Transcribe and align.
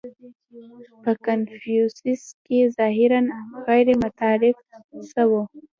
•په 1.03 1.11
کنفوسیوس 1.25 2.25
کې 2.45 2.59
ظاهراً 2.79 3.21
غیرمتعارف 3.65 4.57
څه 5.09 5.13
نهو. 5.25 5.41